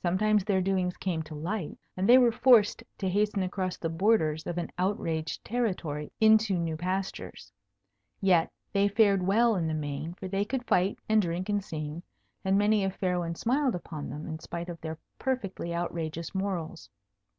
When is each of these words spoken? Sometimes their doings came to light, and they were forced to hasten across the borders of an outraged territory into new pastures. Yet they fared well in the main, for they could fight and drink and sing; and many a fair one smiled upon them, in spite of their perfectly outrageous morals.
Sometimes 0.00 0.42
their 0.42 0.62
doings 0.62 0.96
came 0.96 1.22
to 1.24 1.34
light, 1.34 1.76
and 1.94 2.08
they 2.08 2.16
were 2.16 2.32
forced 2.32 2.82
to 2.96 3.10
hasten 3.10 3.42
across 3.42 3.76
the 3.76 3.90
borders 3.90 4.46
of 4.46 4.56
an 4.56 4.72
outraged 4.78 5.44
territory 5.44 6.10
into 6.18 6.56
new 6.56 6.78
pastures. 6.78 7.52
Yet 8.22 8.50
they 8.72 8.88
fared 8.88 9.22
well 9.22 9.56
in 9.56 9.66
the 9.66 9.74
main, 9.74 10.14
for 10.14 10.28
they 10.28 10.46
could 10.46 10.64
fight 10.66 10.98
and 11.10 11.20
drink 11.20 11.50
and 11.50 11.62
sing; 11.62 12.02
and 12.42 12.56
many 12.56 12.84
a 12.84 12.90
fair 12.90 13.18
one 13.18 13.34
smiled 13.34 13.74
upon 13.74 14.08
them, 14.08 14.26
in 14.26 14.38
spite 14.38 14.70
of 14.70 14.80
their 14.80 14.98
perfectly 15.18 15.74
outrageous 15.74 16.34
morals. 16.34 16.88